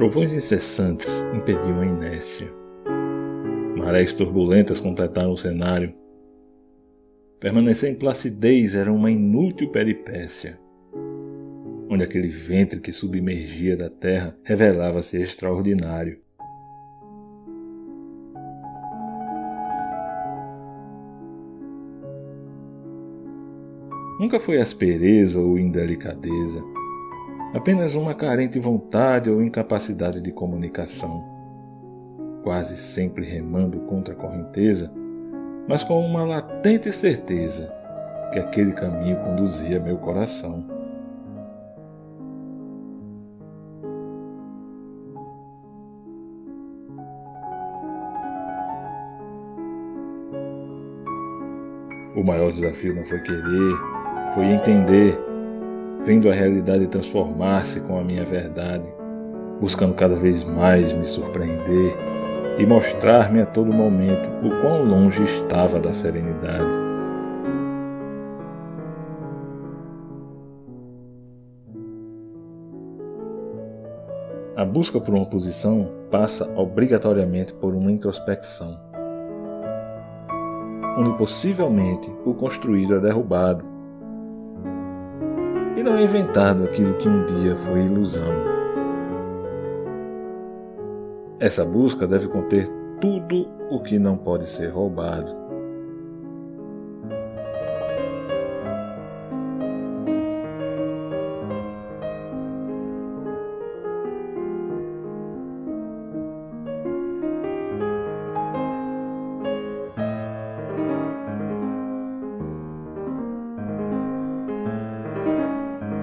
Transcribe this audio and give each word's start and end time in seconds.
Trovões 0.00 0.32
incessantes 0.32 1.22
impediam 1.34 1.78
a 1.78 1.84
inércia. 1.84 2.48
Marés 3.76 4.14
turbulentas 4.14 4.80
completaram 4.80 5.30
o 5.30 5.36
cenário. 5.36 5.92
Permanecer 7.38 7.92
em 7.92 7.94
placidez 7.94 8.74
era 8.74 8.90
uma 8.90 9.10
inútil 9.10 9.70
peripécia, 9.70 10.58
onde 11.86 12.02
aquele 12.02 12.28
ventre 12.28 12.80
que 12.80 12.90
submergia 12.92 13.76
da 13.76 13.90
terra 13.90 14.34
revelava-se 14.42 15.18
extraordinário. 15.18 16.18
Nunca 24.18 24.40
foi 24.40 24.56
aspereza 24.56 25.38
ou 25.38 25.58
indelicadeza, 25.58 26.64
apenas 27.54 27.94
uma 27.94 28.14
carente 28.14 28.58
vontade 28.58 29.28
ou 29.28 29.42
incapacidade 29.42 30.20
de 30.20 30.30
comunicação. 30.30 31.24
Quase 32.42 32.76
sempre 32.76 33.24
remando 33.24 33.80
contra 33.80 34.14
a 34.14 34.16
correnteza, 34.16 34.90
mas 35.68 35.82
com 35.82 36.00
uma 36.04 36.24
latente 36.24 36.90
certeza 36.92 37.72
que 38.32 38.38
aquele 38.38 38.72
caminho 38.72 39.18
conduzia 39.18 39.80
meu 39.80 39.98
coração. 39.98 40.64
O 52.14 52.22
maior 52.22 52.50
desafio 52.50 52.94
não 52.94 53.04
foi 53.04 53.20
querer, 53.20 53.74
foi 54.34 54.44
entender, 54.46 55.29
vendo 56.04 56.30
a 56.30 56.34
realidade 56.34 56.86
transformar-se 56.86 57.80
com 57.80 57.98
a 57.98 58.04
minha 58.04 58.24
verdade, 58.24 58.86
buscando 59.60 59.94
cada 59.94 60.16
vez 60.16 60.44
mais 60.44 60.92
me 60.92 61.04
surpreender 61.04 61.96
e 62.58 62.66
mostrar-me 62.66 63.40
a 63.40 63.46
todo 63.46 63.72
momento 63.72 64.28
o 64.44 64.60
quão 64.60 64.84
longe 64.84 65.22
estava 65.24 65.78
da 65.78 65.92
serenidade. 65.92 66.74
A 74.56 74.64
busca 74.64 75.00
por 75.00 75.14
uma 75.14 75.24
posição 75.24 75.90
passa 76.10 76.50
obrigatoriamente 76.54 77.54
por 77.54 77.74
uma 77.74 77.90
introspecção, 77.90 78.78
onde 80.98 81.16
possivelmente 81.16 82.10
o 82.26 82.34
construído 82.34 82.96
é 82.96 83.00
derrubado 83.00 83.64
e 85.76 85.82
não 85.82 85.96
é 85.96 86.02
inventado 86.02 86.64
aquilo 86.64 86.94
que 86.94 87.08
um 87.08 87.24
dia 87.24 87.56
foi 87.56 87.84
ilusão. 87.84 88.34
Essa 91.38 91.64
busca 91.64 92.06
deve 92.06 92.28
conter 92.28 92.68
tudo 93.00 93.48
o 93.70 93.80
que 93.80 93.98
não 93.98 94.16
pode 94.16 94.46
ser 94.46 94.68
roubado. 94.68 95.39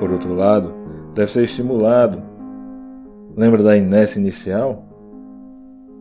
Por 0.00 0.10
outro 0.10 0.34
lado, 0.34 0.74
deve 1.14 1.30
ser 1.30 1.44
estimulado. 1.44 2.22
Lembra 3.36 3.62
da 3.62 3.76
inércia 3.76 4.18
inicial? 4.18 4.84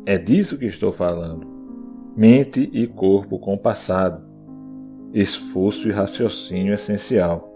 É 0.05 0.17
disso 0.17 0.57
que 0.57 0.65
estou 0.65 0.93
falando. 0.93 1.45
Mente 2.15 2.69
e 2.73 2.87
corpo 2.87 3.37
compassado. 3.37 4.23
Esforço 5.13 5.89
e 5.89 5.91
raciocínio 5.91 6.73
essencial. 6.73 7.49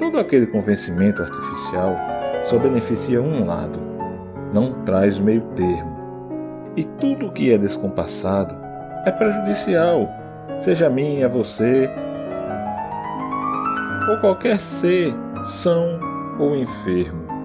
Todo 0.00 0.18
aquele 0.18 0.46
convencimento 0.46 1.22
artificial 1.22 1.94
só 2.42 2.58
beneficia 2.58 3.20
um 3.20 3.44
lado, 3.44 3.78
não 4.50 4.72
traz 4.82 5.18
meio 5.18 5.42
termo. 5.54 6.72
E 6.74 6.84
tudo 6.84 7.26
o 7.26 7.32
que 7.32 7.52
é 7.52 7.58
descompassado 7.58 8.56
é 9.04 9.10
prejudicial, 9.10 10.08
seja 10.56 10.86
a 10.86 10.90
mim, 10.90 11.22
a 11.22 11.28
você, 11.28 11.90
ou 14.08 14.16
qualquer 14.20 14.58
ser 14.58 15.14
são 15.44 16.00
ou 16.38 16.56
enfermo. 16.56 17.39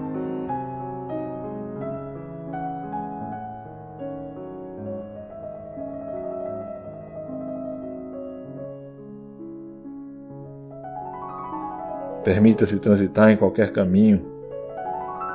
Permita-se 12.26 12.80
transitar 12.80 13.30
em 13.30 13.38
qualquer 13.38 13.72
caminho. 13.72 14.26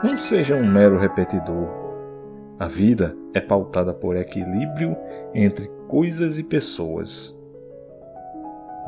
Não 0.02 0.18
seja 0.18 0.56
um 0.56 0.66
mero 0.66 0.98
repetidor. 0.98 1.68
A 2.58 2.66
vida 2.66 3.16
é 3.32 3.40
pautada 3.40 3.94
por 3.94 4.16
equilíbrio 4.16 4.96
entre 5.32 5.68
coisas 5.86 6.36
e 6.36 6.42
pessoas. 6.42 7.38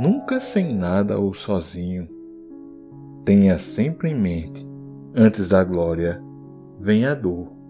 Nunca 0.01 0.41
sem 0.41 0.75
nada 0.75 1.17
ou 1.17 1.33
sozinho. 1.33 2.09
Tenha 3.25 3.57
sempre 3.61 4.11
em 4.11 4.19
mente: 4.19 4.69
antes 5.15 5.51
da 5.51 5.63
glória, 5.63 6.21
vem 6.81 7.07
a 7.07 7.15
dor. 7.15 7.62